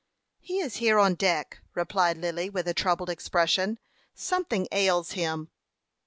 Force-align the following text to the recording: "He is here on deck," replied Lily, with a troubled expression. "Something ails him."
"He 0.39 0.61
is 0.61 0.77
here 0.77 0.97
on 0.97 1.13
deck," 1.13 1.59
replied 1.75 2.17
Lily, 2.17 2.49
with 2.49 2.67
a 2.67 2.73
troubled 2.73 3.11
expression. 3.11 3.77
"Something 4.15 4.67
ails 4.71 5.11
him." 5.11 5.51